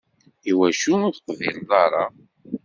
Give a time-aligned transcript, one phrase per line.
[0.49, 2.03] Iwacu ur teqbileḍ ara?